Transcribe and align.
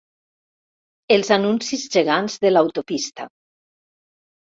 Els 1.17 1.29
anuncis 1.37 1.85
gegants 1.99 2.41
de 2.47 2.55
l'autopista. 2.55 3.33